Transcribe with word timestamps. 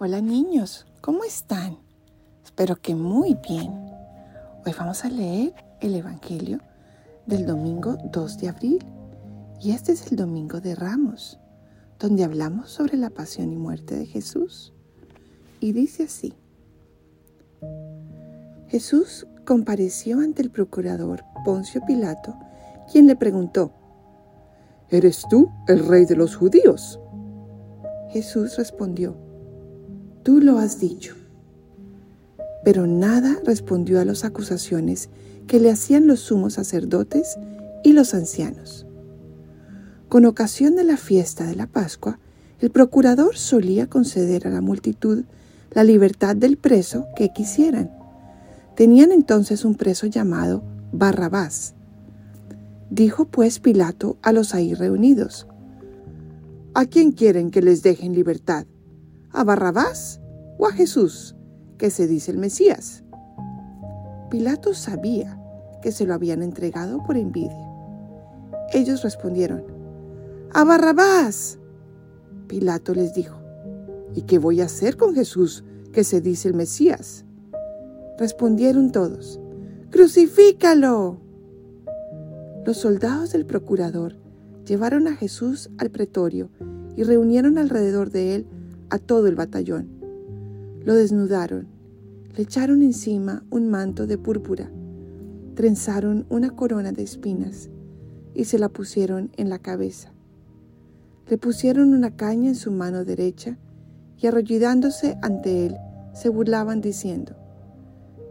Hola 0.00 0.20
niños, 0.20 0.86
¿cómo 1.00 1.22
están? 1.22 1.78
Espero 2.44 2.74
que 2.74 2.96
muy 2.96 3.38
bien. 3.48 3.70
Hoy 4.66 4.72
vamos 4.76 5.04
a 5.04 5.08
leer 5.08 5.54
el 5.80 5.94
Evangelio 5.94 6.58
del 7.26 7.46
domingo 7.46 7.96
2 8.10 8.38
de 8.38 8.48
abril 8.48 8.84
y 9.60 9.70
este 9.70 9.92
es 9.92 10.10
el 10.10 10.16
domingo 10.16 10.60
de 10.60 10.74
Ramos, 10.74 11.38
donde 12.00 12.24
hablamos 12.24 12.70
sobre 12.70 12.96
la 12.96 13.10
pasión 13.10 13.52
y 13.52 13.56
muerte 13.56 13.94
de 13.94 14.06
Jesús. 14.06 14.72
Y 15.60 15.70
dice 15.72 16.02
así. 16.02 16.34
Jesús 18.66 19.28
compareció 19.46 20.18
ante 20.18 20.42
el 20.42 20.50
procurador 20.50 21.22
Poncio 21.44 21.80
Pilato, 21.86 22.36
quien 22.90 23.06
le 23.06 23.14
preguntó, 23.14 23.72
¿Eres 24.90 25.22
tú 25.30 25.52
el 25.68 25.86
rey 25.86 26.04
de 26.04 26.16
los 26.16 26.34
judíos? 26.34 26.98
Jesús 28.10 28.56
respondió, 28.56 29.23
Tú 30.24 30.40
lo 30.40 30.58
has 30.58 30.80
dicho. 30.80 31.14
Pero 32.64 32.86
nada 32.86 33.38
respondió 33.44 34.00
a 34.00 34.06
las 34.06 34.24
acusaciones 34.24 35.10
que 35.46 35.60
le 35.60 35.70
hacían 35.70 36.06
los 36.06 36.20
sumos 36.20 36.54
sacerdotes 36.54 37.36
y 37.84 37.92
los 37.92 38.14
ancianos. 38.14 38.86
Con 40.08 40.24
ocasión 40.24 40.76
de 40.76 40.84
la 40.84 40.96
fiesta 40.96 41.44
de 41.44 41.54
la 41.56 41.66
Pascua, 41.66 42.18
el 42.60 42.70
procurador 42.70 43.36
solía 43.36 43.86
conceder 43.88 44.46
a 44.46 44.50
la 44.50 44.62
multitud 44.62 45.24
la 45.72 45.84
libertad 45.84 46.34
del 46.34 46.56
preso 46.56 47.06
que 47.16 47.30
quisieran. 47.30 47.90
Tenían 48.76 49.12
entonces 49.12 49.64
un 49.66 49.74
preso 49.74 50.06
llamado 50.06 50.64
Barrabás. 50.90 51.74
Dijo 52.88 53.26
pues 53.26 53.58
Pilato 53.58 54.16
a 54.22 54.32
los 54.32 54.54
ahí 54.54 54.72
reunidos, 54.72 55.46
¿A 56.72 56.86
quién 56.86 57.12
quieren 57.12 57.50
que 57.50 57.60
les 57.60 57.82
dejen 57.82 58.14
libertad? 58.14 58.66
¿A 59.30 59.44
Barrabás 59.44 60.20
o 60.58 60.66
a 60.66 60.72
Jesús, 60.72 61.34
que 61.78 61.90
se 61.90 62.06
dice 62.06 62.30
el 62.30 62.38
Mesías? 62.38 63.04
Pilato 64.30 64.74
sabía 64.74 65.38
que 65.82 65.92
se 65.92 66.06
lo 66.06 66.14
habían 66.14 66.42
entregado 66.42 67.02
por 67.04 67.16
envidia. 67.16 67.68
Ellos 68.72 69.02
respondieron, 69.02 69.62
¡A 70.52 70.64
Barrabás! 70.64 71.58
Pilato 72.48 72.94
les 72.94 73.14
dijo, 73.14 73.36
¿y 74.14 74.22
qué 74.22 74.38
voy 74.38 74.60
a 74.60 74.64
hacer 74.64 74.96
con 74.96 75.14
Jesús, 75.14 75.64
que 75.92 76.04
se 76.04 76.20
dice 76.20 76.48
el 76.48 76.54
Mesías? 76.54 77.24
Respondieron 78.18 78.92
todos, 78.92 79.40
¡Crucifícalo! 79.90 81.18
Los 82.64 82.78
soldados 82.78 83.32
del 83.32 83.46
procurador 83.46 84.16
llevaron 84.66 85.06
a 85.06 85.14
Jesús 85.14 85.70
al 85.78 85.90
pretorio 85.90 86.50
y 86.96 87.02
reunieron 87.02 87.58
alrededor 87.58 88.10
de 88.10 88.34
él 88.34 88.46
a 88.90 88.98
todo 88.98 89.26
el 89.26 89.34
batallón. 89.34 89.93
Lo 90.84 90.94
desnudaron, 90.94 91.66
le 92.36 92.42
echaron 92.42 92.82
encima 92.82 93.42
un 93.50 93.70
manto 93.70 94.06
de 94.06 94.18
púrpura, 94.18 94.70
trenzaron 95.54 96.26
una 96.28 96.50
corona 96.50 96.92
de 96.92 97.02
espinas 97.02 97.70
y 98.34 98.44
se 98.44 98.58
la 98.58 98.68
pusieron 98.68 99.30
en 99.36 99.48
la 99.48 99.58
cabeza. 99.58 100.12
Le 101.26 101.38
pusieron 101.38 101.94
una 101.94 102.16
caña 102.16 102.48
en 102.48 102.54
su 102.54 102.70
mano 102.70 103.04
derecha 103.04 103.56
y 104.18 104.26
arrollidándose 104.26 105.16
ante 105.22 105.66
él 105.66 105.76
se 106.12 106.28
burlaban 106.28 106.82
diciendo, 106.82 107.34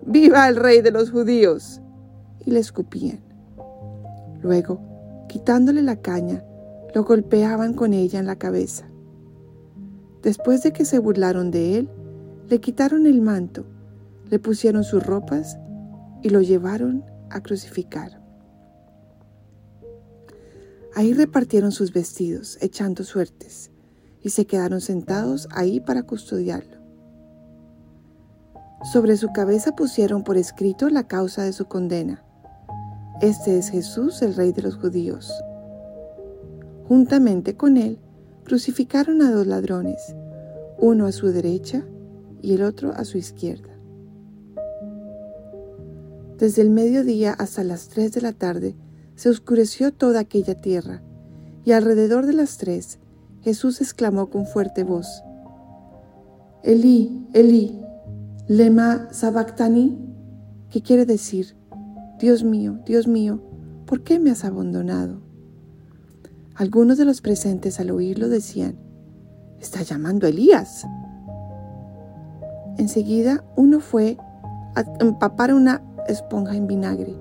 ¡Viva 0.06 0.48
el 0.48 0.56
rey 0.56 0.82
de 0.82 0.92
los 0.92 1.12
judíos! 1.12 1.82
y 2.46 2.52
le 2.52 2.60
escupían. 2.60 3.20
Luego, 4.42 4.80
quitándole 5.28 5.82
la 5.82 5.96
caña, 5.96 6.44
lo 6.94 7.04
golpeaban 7.04 7.74
con 7.74 7.94
ella 7.94 8.20
en 8.20 8.28
la 8.28 8.36
cabeza. 8.36 8.86
Después 10.22 10.62
de 10.62 10.74
que 10.74 10.86
se 10.86 11.00
burlaron 11.00 11.52
de 11.52 11.78
él, 11.80 11.90
le 12.50 12.60
quitaron 12.60 13.06
el 13.06 13.22
manto, 13.22 13.66
le 14.30 14.40
pusieron 14.40 14.84
sus 14.84 15.06
ropas 15.06 15.58
y 16.22 16.30
lo 16.30 16.42
llevaron 16.42 17.04
a 17.30 17.42
crucificar. 17.42 18.22
Ahí 20.96 21.14
repartieron 21.14 21.72
sus 21.72 21.92
vestidos, 21.92 22.58
echando 22.62 23.04
suertes, 23.04 23.72
y 24.22 24.30
se 24.30 24.46
quedaron 24.46 24.82
sentados 24.82 25.48
ahí 25.52 25.80
para 25.80 26.04
custodiarlo. 26.04 26.78
Sobre 28.92 29.18
su 29.18 29.32
cabeza 29.32 29.76
pusieron 29.76 30.24
por 30.24 30.38
escrito 30.38 30.90
la 30.90 31.08
causa 31.08 31.44
de 31.44 31.54
su 31.54 31.66
condena. 31.66 32.24
Este 33.22 33.58
es 33.58 33.70
Jesús, 33.70 34.22
el 34.22 34.36
Rey 34.36 34.52
de 34.52 34.62
los 34.62 34.76
judíos. 34.76 35.32
Juntamente 36.88 37.56
con 37.56 37.78
él, 37.78 38.00
crucificaron 38.44 39.22
a 39.22 39.32
dos 39.32 39.48
ladrones, 39.48 40.14
uno 40.78 41.06
a 41.06 41.12
su 41.12 41.28
derecha 41.28 41.86
y 42.44 42.54
el 42.54 42.62
otro 42.62 42.94
a 42.96 43.06
su 43.06 43.18
izquierda. 43.18 43.70
Desde 46.38 46.62
el 46.62 46.70
mediodía 46.70 47.34
hasta 47.34 47.64
las 47.64 47.88
tres 47.88 48.12
de 48.12 48.22
la 48.22 48.34
tarde 48.34 48.76
se 49.16 49.30
oscureció 49.30 49.92
toda 49.94 50.20
aquella 50.20 50.54
tierra, 50.54 51.02
y 51.64 51.72
alrededor 51.72 52.26
de 52.26 52.34
las 52.34 52.58
tres 52.58 53.00
Jesús 53.42 53.82
exclamó 53.82 54.30
con 54.30 54.46
fuerte 54.46 54.84
voz, 54.84 55.24
Elí, 56.64 57.28
Elí, 57.34 57.82
lema 58.48 59.08
sabactani, 59.12 59.98
que 60.70 60.82
quiere 60.82 61.06
decir, 61.06 61.56
Dios 62.20 62.44
mío, 62.44 62.80
Dios 62.86 63.08
mío, 63.08 63.42
¿por 63.86 64.04
qué 64.04 64.20
me 64.20 64.32
has 64.32 64.44
abandonado? 64.44 65.22
Algunos 66.56 66.98
de 66.98 67.06
los 67.06 67.22
presentes 67.22 67.80
al 67.80 67.92
oírlo 67.92 68.30
decían, 68.30 68.78
está 69.60 69.82
llamando 69.82 70.28
a 70.28 70.30
Elías. 70.30 70.86
Enseguida 72.78 73.44
uno 73.56 73.80
fue 73.80 74.18
a 74.76 74.84
empapar 75.00 75.54
una 75.54 75.82
esponja 76.08 76.56
en 76.56 76.68
vinagre 76.68 77.16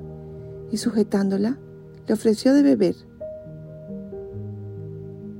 y 0.70 0.78
sujetándola 0.78 1.58
le 2.06 2.14
ofreció 2.14 2.54
de 2.54 2.62
beber. 2.62 2.96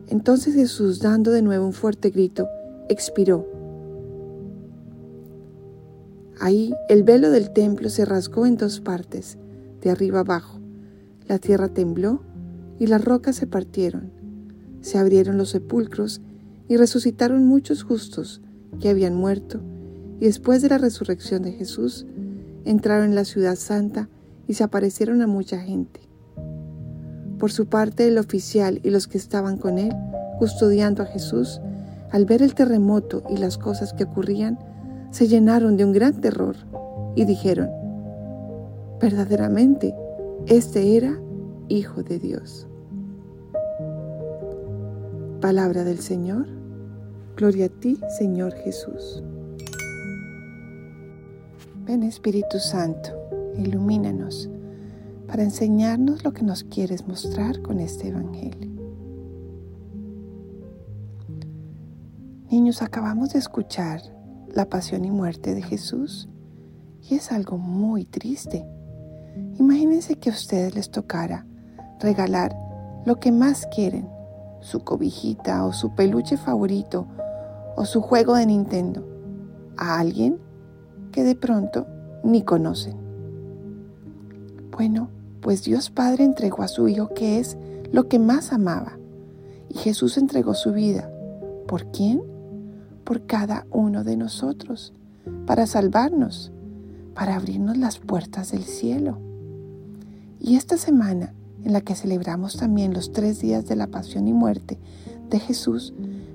Entonces 0.09 0.55
Jesús, 0.55 1.01
dando 1.01 1.31
de 1.31 1.41
nuevo 1.41 1.65
un 1.65 1.73
fuerte 1.73 2.11
grito, 2.11 2.49
expiró. 2.89 3.47
Ahí 6.39 6.75
el 6.89 7.03
velo 7.03 7.31
del 7.31 7.51
templo 7.53 7.89
se 7.89 8.05
rasgó 8.05 8.45
en 8.45 8.57
dos 8.57 8.81
partes, 8.81 9.39
de 9.81 9.91
arriba 9.91 10.21
abajo. 10.21 10.59
La 11.29 11.39
tierra 11.39 11.69
tembló 11.69 12.21
y 12.79 12.89
las 12.89 13.03
rocas 13.03 13.37
se 13.37 13.47
partieron. 13.47 14.11
Se 14.83 14.99
abrieron 14.99 15.39
los 15.39 15.51
sepulcros 15.51 16.21
y 16.69 16.77
resucitaron 16.77 17.47
muchos 17.47 17.83
justos 17.83 18.43
que 18.81 18.89
habían 18.89 19.15
muerto, 19.15 19.61
y 20.23 20.27
después 20.27 20.63
de 20.63 20.69
la 20.69 20.79
resurrección 20.79 21.43
de 21.43 21.51
Jesús, 21.51 22.07
entraron 22.65 23.07
en 23.07 23.17
la 23.17 23.25
ciudad 23.25 23.57
santa 23.57 24.09
y 24.47 24.55
se 24.55 24.63
aparecieron 24.63 25.21
a 25.21 25.27
mucha 25.27 25.59
gente. 25.59 25.99
Por 27.41 27.51
su 27.51 27.67
parte, 27.67 28.07
el 28.07 28.19
oficial 28.19 28.79
y 28.85 28.91
los 28.91 29.09
que 29.09 29.19
estaban 29.19 29.57
con 29.57 29.79
él, 29.79 29.93
custodiando 30.39 31.03
a 31.03 31.07
Jesús, 31.07 31.61
al 32.13 32.25
ver 32.25 32.41
el 32.41 32.55
terremoto 32.55 33.25
y 33.31 33.39
las 33.39 33.59
cosas 33.59 33.95
que 33.95 34.05
ocurrían, 34.05 34.61
se 35.11 35.27
llenaron 35.27 35.77
de 35.77 35.87
un 35.87 35.93
gran 35.93 36.21
terror 36.21 36.55
y 37.17 37.25
dijeron, 37.25 37.71
verdaderamente, 39.01 39.93
este 40.47 40.97
era 40.97 41.19
Hijo 41.67 42.05
de 42.05 42.21
Dios. 42.21 42.69
Palabra 45.41 45.83
del 45.83 45.99
Señor. 45.99 46.47
Gloria 47.37 47.67
a 47.67 47.71
ti, 47.71 47.99
Señor 48.17 48.53
Jesús. 48.53 49.25
Ven 51.85 52.05
Espíritu 52.05 52.61
Santo, 52.61 53.11
ilumínanos 53.57 54.49
para 55.27 55.43
enseñarnos 55.43 56.23
lo 56.23 56.33
que 56.33 56.45
nos 56.45 56.63
quieres 56.63 57.09
mostrar 57.09 57.61
con 57.61 57.81
este 57.81 58.09
Evangelio. 58.09 58.71
Niños, 62.49 62.83
acabamos 62.83 63.31
de 63.31 63.41
escuchar 63.41 64.01
la 64.55 64.69
pasión 64.69 65.05
y 65.05 65.11
muerte 65.11 65.57
de 65.57 65.63
Jesús 65.63 66.29
y 67.03 67.17
es 67.17 67.33
algo 67.33 67.59
muy 67.59 68.05
triste. 68.05 68.65
Imagínense 69.59 70.15
que 70.15 70.31
a 70.31 70.35
ustedes 70.35 70.77
les 70.77 70.89
tocara 70.89 71.47
regalar 71.99 72.57
lo 73.05 73.17
que 73.17 73.33
más 73.33 73.67
quieren, 73.75 74.09
su 74.61 74.85
cobijita 74.85 75.65
o 75.65 75.73
su 75.73 75.97
peluche 75.97 76.37
favorito 76.37 77.09
o 77.75 77.85
su 77.87 78.03
juego 78.03 78.37
de 78.37 78.47
Nintendo, 78.47 79.05
a 79.77 79.99
alguien 79.99 80.52
que 81.13 81.23
de 81.23 81.37
pronto 81.37 81.87
ni 82.25 82.43
conocen. 82.43 82.97
Bueno, 84.77 85.11
pues 85.41 85.63
Dios 85.65 85.91
Padre 85.91 86.25
entregó 86.25 86.63
a 86.63 86.69
su 86.69 86.89
Hijo 86.89 87.15
que 87.15 87.39
es 87.39 87.57
lo 87.93 88.09
que 88.09 88.19
más 88.19 88.53
amaba. 88.53 88.99
Y 89.69 89.79
Jesús 89.79 90.17
entregó 90.17 90.55
su 90.55 90.73
vida. 90.73 91.11
¿Por 91.67 91.87
quién? 91.93 92.23
Por 93.05 93.27
cada 93.27 93.67
uno 93.71 94.05
de 94.05 94.17
nosotros, 94.17 94.93
para 95.47 95.67
salvarnos, 95.67 96.53
para 97.15 97.37
abrirnos 97.37 97.77
las 97.77 97.99
puertas 97.99 98.53
del 98.53 98.65
cielo. 98.65 99.19
Y 100.41 100.57
esta 100.57 100.77
semana, 100.77 101.35
en 101.65 101.73
la 101.73 101.81
que 101.81 101.95
celebramos 101.95 102.57
también 102.57 102.93
los 102.95 103.13
tres 103.13 103.41
días 103.41 103.67
de 103.67 103.77
la 103.77 103.87
pasión 103.87 104.27
y 104.29 104.33
muerte 104.33 104.79
de 105.31 105.39
Jesús, 105.39 105.95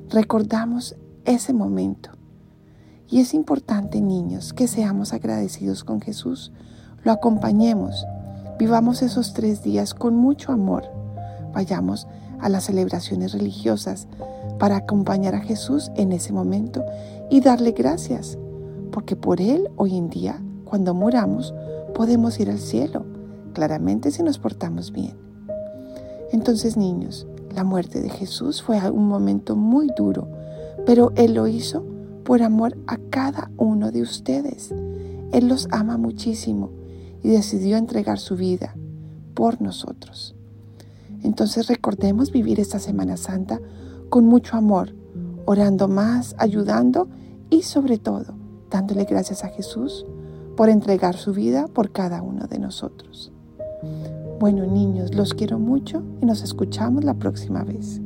recordamos 0.10 0.96
ese 1.26 1.54
momento, 1.54 2.12
Y 3.10 3.22
es 3.22 3.34
importante, 3.34 4.02
niños, 4.02 4.54
que 4.54 4.68
seamos 4.68 5.14
agradecidos 5.14 5.84
con 5.84 6.02
Jesús, 6.02 6.52
lo 7.04 7.14
acompañemos, 7.14 8.06
vivamos 8.60 9.02
esos 9.02 9.34
tres 9.34 9.64
días 9.64 9.94
con 9.94 10.16
mucho 10.16 10.52
amor, 10.52 10.84
vayamos 11.54 12.06
a 12.40 12.50
las 12.50 12.66
celebraciones 12.66 13.32
religiosas 13.32 14.08
para 14.60 14.78
acompañar 14.78 15.36
a 15.36 15.40
Jesús 15.40 15.90
en 15.96 16.12
ese 16.12 16.34
momento 16.34 16.84
y 17.30 17.40
darle 17.40 17.72
gracias, 17.72 18.38
porque 18.92 19.16
por 19.16 19.40
Él 19.40 19.70
hoy 19.78 19.96
en 19.96 20.10
día, 20.10 20.42
cuando 20.66 20.94
muramos, 20.94 21.54
podemos 21.96 22.40
ir 22.42 22.50
al 22.50 22.60
cielo, 22.60 23.06
claramente 23.54 24.12
si 24.12 24.22
nos 24.22 24.38
portamos 24.38 24.92
bien. 24.92 25.16
Entonces, 26.34 26.76
niños, 26.76 27.26
la 27.56 27.64
muerte 27.64 28.02
de 28.02 28.10
Jesús 28.10 28.62
fue 28.62 28.80
un 28.92 29.08
momento 29.08 29.56
muy 29.56 29.88
duro, 29.98 30.28
pero 30.86 31.14
Él 31.16 31.34
lo 31.34 31.48
hizo 31.48 31.86
por 32.28 32.42
amor 32.42 32.78
a 32.88 32.98
cada 33.10 33.50
uno 33.56 33.90
de 33.90 34.02
ustedes. 34.02 34.74
Él 35.32 35.48
los 35.48 35.70
ama 35.72 35.96
muchísimo 35.96 36.72
y 37.24 37.30
decidió 37.30 37.78
entregar 37.78 38.20
su 38.20 38.36
vida 38.36 38.76
por 39.34 39.62
nosotros. 39.62 40.36
Entonces 41.24 41.68
recordemos 41.68 42.34
vivir 42.34 42.60
esta 42.60 42.80
Semana 42.80 43.16
Santa 43.16 43.62
con 44.10 44.26
mucho 44.26 44.58
amor, 44.58 44.94
orando 45.46 45.88
más, 45.88 46.36
ayudando 46.38 47.08
y 47.50 47.62
sobre 47.62 47.98
todo 47.98 48.36
dándole 48.70 49.06
gracias 49.06 49.46
a 49.46 49.48
Jesús 49.48 50.06
por 50.58 50.68
entregar 50.68 51.16
su 51.16 51.32
vida 51.32 51.70
por 51.70 51.94
cada 51.94 52.22
uno 52.22 52.46
de 52.48 52.60
nosotros. 52.60 53.32
Bueno 54.38 54.66
niños, 54.66 55.16
los 55.16 55.34
quiero 55.34 55.60
mucho 55.60 56.04
y 56.22 56.26
nos 56.26 56.44
escuchamos 56.44 57.06
la 57.06 57.14
próxima 57.14 57.64
vez. 57.64 58.02